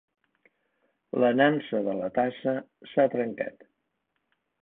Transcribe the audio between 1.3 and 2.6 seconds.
nansa de la tassa